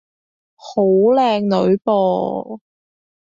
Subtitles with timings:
[0.55, 0.81] 好
[1.13, 2.59] 靚女噃